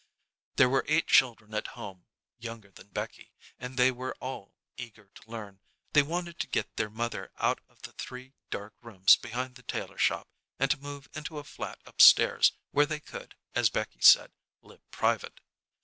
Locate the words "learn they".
5.29-6.01